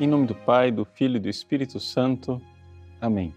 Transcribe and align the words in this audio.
Em 0.00 0.06
nome 0.06 0.28
do 0.28 0.34
Pai, 0.34 0.70
do 0.70 0.84
Filho 0.84 1.16
e 1.16 1.18
do 1.18 1.28
Espírito 1.28 1.80
Santo. 1.80 2.40
Amém. 3.00 3.34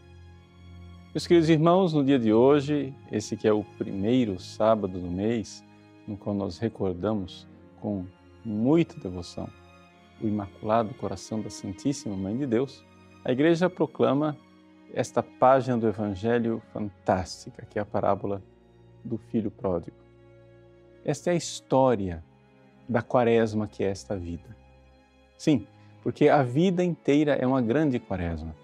Meus 1.11 1.25
queridos 1.25 1.49
irmãos, 1.49 1.91
no 1.91 2.05
dia 2.05 2.19
de 2.19 2.31
hoje, 2.31 2.93
esse 3.11 3.35
que 3.35 3.47
é 3.47 3.51
o 3.51 3.63
primeiro 3.79 4.39
sábado 4.39 4.99
do 4.99 5.09
mês, 5.09 5.65
no 6.07 6.15
qual 6.15 6.35
nós 6.35 6.59
recordamos 6.59 7.47
com 7.79 8.05
muita 8.45 8.99
devoção 8.99 9.49
o 10.21 10.27
Imaculado 10.27 10.93
Coração 10.93 11.41
da 11.41 11.49
Santíssima 11.49 12.15
Mãe 12.15 12.37
de 12.37 12.45
Deus, 12.45 12.85
a 13.25 13.31
Igreja 13.31 13.67
proclama 13.67 14.37
esta 14.93 15.23
página 15.23 15.79
do 15.79 15.87
Evangelho 15.87 16.61
fantástica, 16.71 17.65
que 17.65 17.79
é 17.79 17.81
a 17.81 17.85
parábola 17.85 18.39
do 19.03 19.17
Filho 19.17 19.49
Pródigo. 19.49 19.97
Esta 21.03 21.31
é 21.31 21.33
a 21.33 21.37
história 21.37 22.23
da 22.87 23.01
quaresma 23.01 23.67
que 23.67 23.83
é 23.83 23.87
esta 23.87 24.15
vida. 24.15 24.55
Sim, 25.39 25.65
porque 26.03 26.29
a 26.29 26.43
vida 26.43 26.83
inteira 26.83 27.33
é 27.33 27.45
uma 27.45 27.61
grande 27.61 27.99
quaresma. 27.99 28.55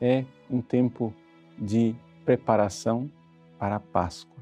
É 0.00 0.24
um 0.50 0.60
tempo 0.60 1.12
de 1.58 1.94
preparação 2.24 3.10
para 3.58 3.76
a 3.76 3.80
Páscoa, 3.80 4.36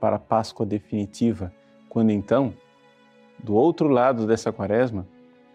para 0.00 0.16
a 0.16 0.18
Páscoa 0.18 0.64
definitiva, 0.64 1.52
quando 1.88 2.10
então, 2.10 2.54
do 3.38 3.54
outro 3.54 3.88
lado 3.88 4.26
dessa 4.26 4.52
quaresma, 4.52 5.06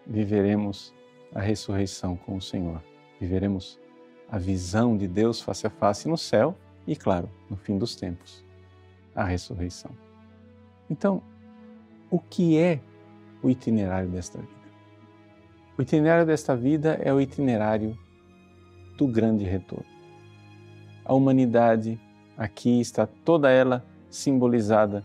viveremos 0.06 0.94
a 1.34 1.42
ressurreição 1.42 2.16
com 2.16 2.36
o 2.36 2.42
Senhor. 2.42 2.82
Viveremos 3.20 3.80
a 4.30 4.38
visão 4.38 4.96
de 4.96 5.08
Deus 5.08 5.42
face 5.42 5.66
a 5.66 5.70
face 5.70 6.08
no 6.08 6.18
céu 6.18 6.56
e, 6.86 6.96
claro, 6.96 7.30
no 7.50 7.58
fim 7.58 7.78
dos 7.78 7.96
tempos, 7.96 8.46
a 9.16 9.24
ressurreição. 9.24 9.92
Então, 10.90 11.22
o 12.10 12.20
que 12.20 12.58
é 12.58 12.80
o 13.42 13.50
itinerário 13.50 14.10
desta 14.10 14.40
vida? 14.40 14.57
O 15.78 15.82
itinerário 15.84 16.26
desta 16.26 16.56
vida 16.56 17.00
é 17.04 17.14
o 17.14 17.22
itinerário 17.22 17.96
do 18.98 19.08
grande 19.08 19.46
retorno. 19.46 19.86
A 21.06 21.14
humanidade 21.14 22.00
aqui 22.36 22.82
está 22.82 23.06
toda 23.06 23.52
ela 23.52 23.86
simbolizada 24.10 25.04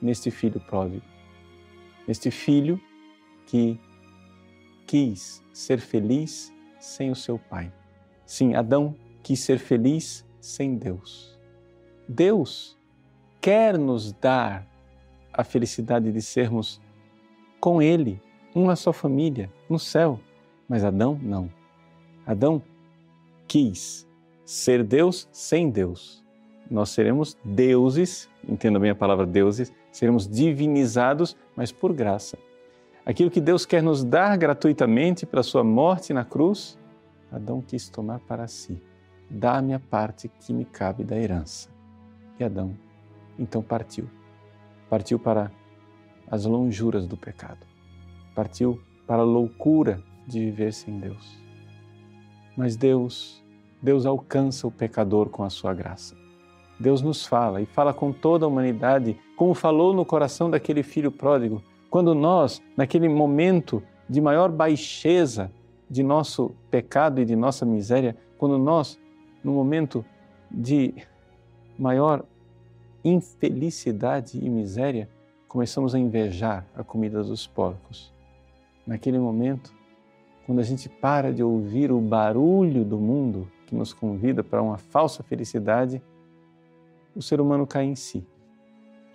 neste 0.00 0.30
filho 0.30 0.60
pródigo. 0.60 1.02
Este 2.06 2.30
filho 2.30 2.80
que 3.46 3.80
quis 4.86 5.42
ser 5.52 5.80
feliz 5.80 6.52
sem 6.78 7.10
o 7.10 7.16
seu 7.16 7.36
pai. 7.36 7.72
Sim, 8.24 8.54
Adão 8.54 8.94
quis 9.24 9.40
ser 9.40 9.58
feliz 9.58 10.24
sem 10.40 10.76
Deus. 10.76 11.36
Deus 12.08 12.78
quer 13.40 13.76
nos 13.76 14.12
dar 14.12 14.68
a 15.32 15.42
felicidade 15.42 16.12
de 16.12 16.22
sermos 16.22 16.80
com 17.58 17.82
Ele 17.82 18.20
uma 18.54 18.76
só 18.76 18.92
família 18.92 19.50
no 19.68 19.78
céu. 19.78 20.20
Mas 20.68 20.84
Adão 20.84 21.18
não. 21.22 21.50
Adão 22.26 22.62
quis 23.46 24.06
ser 24.44 24.82
Deus 24.82 25.28
sem 25.32 25.70
Deus. 25.70 26.22
Nós 26.70 26.90
seremos 26.90 27.36
deuses, 27.44 28.30
entenda 28.48 28.78
bem 28.78 28.90
a 28.90 28.94
palavra 28.94 29.26
deuses, 29.26 29.72
seremos 29.90 30.26
divinizados, 30.26 31.36
mas 31.54 31.70
por 31.70 31.92
graça. 31.92 32.38
Aquilo 33.04 33.30
que 33.30 33.40
Deus 33.40 33.66
quer 33.66 33.82
nos 33.82 34.04
dar 34.04 34.36
gratuitamente 34.38 35.26
para 35.26 35.42
sua 35.42 35.64
morte 35.64 36.14
na 36.14 36.24
cruz, 36.24 36.78
Adão 37.30 37.60
quis 37.60 37.88
tomar 37.88 38.20
para 38.20 38.46
si. 38.46 38.80
Dá-me 39.28 39.74
a 39.74 39.80
parte 39.80 40.28
que 40.28 40.52
me 40.52 40.64
cabe 40.64 41.02
da 41.02 41.18
herança. 41.18 41.68
E 42.38 42.44
Adão 42.44 42.76
então 43.38 43.62
partiu. 43.62 44.08
Partiu 44.88 45.18
para 45.18 45.50
as 46.30 46.44
lonjuras 46.44 47.06
do 47.06 47.16
pecado 47.16 47.72
partiu 48.34 48.80
para 49.06 49.22
a 49.22 49.26
loucura 49.26 50.02
de 50.26 50.40
viver 50.40 50.72
sem 50.72 50.98
Deus. 50.98 51.38
Mas 52.56 52.76
Deus, 52.76 53.42
Deus 53.80 54.06
alcança 54.06 54.66
o 54.66 54.70
pecador 54.70 55.28
com 55.28 55.42
a 55.42 55.50
sua 55.50 55.74
graça. 55.74 56.16
Deus 56.78 57.02
nos 57.02 57.26
fala 57.26 57.60
e 57.60 57.66
fala 57.66 57.94
com 57.94 58.12
toda 58.12 58.44
a 58.44 58.48
humanidade, 58.48 59.18
como 59.36 59.54
falou 59.54 59.94
no 59.94 60.04
coração 60.04 60.50
daquele 60.50 60.82
filho 60.82 61.12
pródigo, 61.12 61.62
quando 61.90 62.14
nós, 62.14 62.62
naquele 62.76 63.08
momento 63.08 63.82
de 64.08 64.20
maior 64.20 64.50
baixeza 64.50 65.50
de 65.88 66.02
nosso 66.02 66.54
pecado 66.70 67.20
e 67.20 67.24
de 67.24 67.36
nossa 67.36 67.66
miséria, 67.66 68.16
quando 68.38 68.58
nós, 68.58 68.98
no 69.44 69.52
momento 69.52 70.04
de 70.50 70.94
maior 71.78 72.24
infelicidade 73.04 74.38
e 74.42 74.48
miséria, 74.48 75.08
começamos 75.46 75.94
a 75.94 75.98
invejar 75.98 76.66
a 76.74 76.82
comida 76.82 77.22
dos 77.22 77.46
porcos 77.46 78.12
naquele 78.86 79.18
momento, 79.18 79.74
quando 80.46 80.60
a 80.60 80.64
gente 80.64 80.88
para 80.88 81.32
de 81.32 81.42
ouvir 81.42 81.92
o 81.92 82.00
barulho 82.00 82.84
do 82.84 82.98
mundo 82.98 83.50
que 83.66 83.74
nos 83.74 83.92
convida 83.92 84.42
para 84.42 84.62
uma 84.62 84.76
falsa 84.76 85.22
felicidade, 85.22 86.02
o 87.14 87.22
ser 87.22 87.40
humano 87.40 87.66
cai 87.66 87.84
em 87.84 87.94
si, 87.94 88.26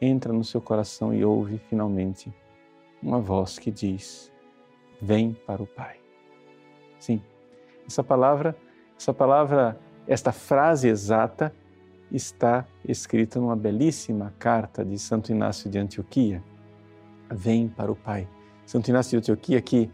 entra 0.02 0.32
no 0.32 0.44
seu 0.44 0.62
coração 0.62 1.14
e 1.14 1.26
ouve 1.26 1.58
finalmente 1.58 2.34
uma 3.02 3.20
voz 3.20 3.60
que 3.60 3.72
diz: 3.72 4.32
Vem 5.02 5.34
para 5.46 5.62
o 5.62 5.68
Pai. 5.68 5.98
Sim, 7.00 7.22
essa 7.86 8.04
palavra, 8.04 8.56
essa 8.98 9.14
palavra, 9.14 9.80
esta 10.08 10.32
frase 10.32 10.88
exata 10.88 11.54
está 12.12 12.66
escrita 12.88 13.40
numa 13.40 13.56
belíssima 13.56 14.34
carta 14.40 14.84
de 14.84 14.98
Santo 14.98 15.32
Inácio 15.32 15.70
de 15.70 15.78
Antioquia. 15.78 16.44
Vem 17.30 17.68
para 17.68 17.92
o 17.92 17.96
Pai. 17.96 18.28
Santo 18.68 18.90
Inácio 18.90 19.12
de 19.12 19.18
Antioquia, 19.32 19.62
que 19.62 19.90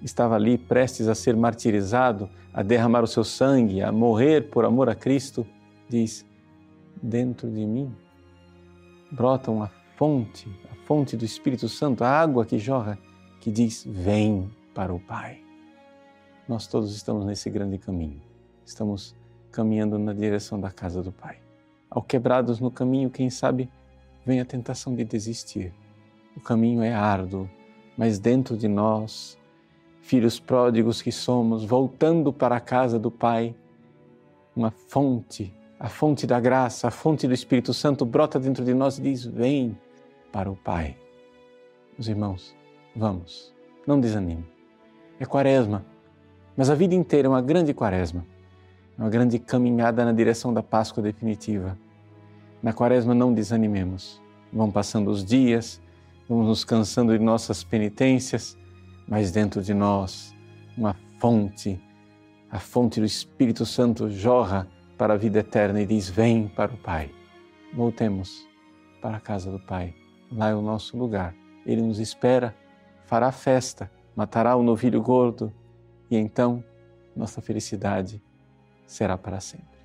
estava 0.00 0.36
ali 0.36 0.56
prestes 0.56 1.06
a 1.06 1.14
ser 1.14 1.36
martirizado, 1.36 2.30
a 2.50 2.62
derramar 2.62 3.04
o 3.04 3.06
seu 3.06 3.22
sangue, 3.22 3.82
a 3.82 3.92
morrer 3.92 4.48
por 4.48 4.64
amor 4.64 4.88
a 4.88 4.94
Cristo, 4.94 5.46
diz: 5.86 6.24
Dentro 7.02 7.50
de 7.50 7.66
mim 7.66 7.94
brota 9.12 9.50
uma 9.50 9.70
fonte, 9.96 10.48
a 10.72 10.74
fonte 10.86 11.14
do 11.14 11.26
Espírito 11.26 11.68
Santo, 11.68 12.04
a 12.04 12.08
água 12.08 12.46
que 12.46 12.58
jorra, 12.58 12.98
que 13.38 13.50
diz: 13.50 13.84
Vem 13.86 14.50
para 14.74 14.94
o 14.94 14.98
Pai. 14.98 15.42
Nós 16.48 16.66
todos 16.66 16.96
estamos 16.96 17.26
nesse 17.26 17.50
grande 17.50 17.76
caminho. 17.76 18.22
Estamos 18.64 19.14
caminhando 19.52 19.98
na 19.98 20.14
direção 20.14 20.58
da 20.58 20.70
casa 20.70 21.02
do 21.02 21.12
Pai. 21.12 21.36
Ao 21.90 22.00
quebrados 22.00 22.60
no 22.60 22.70
caminho, 22.70 23.10
quem 23.10 23.28
sabe, 23.28 23.68
vem 24.24 24.40
a 24.40 24.44
tentação 24.46 24.94
de 24.94 25.04
desistir. 25.04 25.74
O 26.34 26.40
caminho 26.40 26.82
é 26.82 26.94
árduo, 26.94 27.48
mas 27.96 28.18
dentro 28.18 28.56
de 28.56 28.68
nós, 28.68 29.38
filhos 30.00 30.38
pródigos 30.38 31.00
que 31.00 31.10
somos, 31.10 31.64
voltando 31.64 32.32
para 32.32 32.56
a 32.56 32.60
casa 32.60 32.98
do 32.98 33.10
Pai, 33.10 33.54
uma 34.54 34.70
fonte, 34.70 35.52
a 35.78 35.88
fonte 35.88 36.26
da 36.26 36.38
graça, 36.38 36.88
a 36.88 36.90
fonte 36.90 37.26
do 37.26 37.34
Espírito 37.34 37.74
Santo 37.74 38.04
brota 38.04 38.38
dentro 38.38 38.64
de 38.64 38.74
nós 38.74 38.98
e 38.98 39.02
diz: 39.02 39.24
Vem 39.24 39.76
para 40.30 40.50
o 40.50 40.56
Pai. 40.56 40.96
Meus 41.98 42.08
irmãos, 42.08 42.54
vamos, 42.94 43.54
não 43.86 44.00
desanime. 44.00 44.46
É 45.18 45.24
quaresma, 45.24 45.84
mas 46.56 46.70
a 46.70 46.74
vida 46.74 46.94
inteira 46.94 47.26
é 47.26 47.30
uma 47.30 47.42
grande 47.42 47.72
quaresma, 47.74 48.24
uma 48.98 49.08
grande 49.08 49.38
caminhada 49.38 50.04
na 50.04 50.12
direção 50.12 50.52
da 50.52 50.62
Páscoa 50.62 51.02
definitiva. 51.02 51.78
Na 52.62 52.72
quaresma 52.72 53.14
não 53.14 53.32
desanimemos. 53.32 54.20
Vão 54.52 54.70
passando 54.70 55.10
os 55.10 55.24
dias, 55.24 55.80
vamos 56.28 56.46
nos 56.46 56.64
cansando 56.64 57.16
de 57.16 57.24
nossas 57.24 57.62
penitências, 57.62 58.56
mas 59.06 59.30
dentro 59.30 59.62
de 59.62 59.72
nós 59.72 60.34
uma 60.76 60.94
fonte, 61.18 61.80
a 62.50 62.58
fonte 62.58 63.00
do 63.00 63.06
Espírito 63.06 63.64
Santo 63.64 64.10
jorra 64.10 64.68
para 64.98 65.14
a 65.14 65.16
vida 65.16 65.40
eterna 65.40 65.80
e 65.80 65.86
diz: 65.86 66.08
Vem 66.08 66.48
para 66.48 66.72
o 66.72 66.76
Pai. 66.76 67.10
Voltemos 67.74 68.46
para 69.00 69.16
a 69.16 69.20
casa 69.20 69.50
do 69.50 69.58
Pai. 69.58 69.94
Lá 70.30 70.48
é 70.48 70.54
o 70.54 70.62
nosso 70.62 70.96
lugar. 70.96 71.34
Ele 71.64 71.82
nos 71.82 71.98
espera, 71.98 72.54
fará 73.04 73.30
festa, 73.30 73.90
matará 74.14 74.56
o 74.56 74.62
novilho 74.62 75.00
gordo 75.00 75.52
e 76.10 76.16
então 76.16 76.62
nossa 77.14 77.40
felicidade 77.40 78.22
será 78.86 79.16
para 79.16 79.40
sempre. 79.40 79.76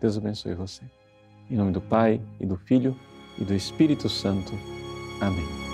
Deus 0.00 0.16
abençoe 0.16 0.54
você. 0.54 0.82
Em 1.50 1.56
nome 1.56 1.72
do 1.72 1.80
Pai 1.80 2.20
e 2.40 2.46
do 2.46 2.56
Filho 2.56 2.96
e 3.38 3.44
do 3.44 3.54
Espírito 3.54 4.08
Santo. 4.08 4.75
Amém. 5.20 5.65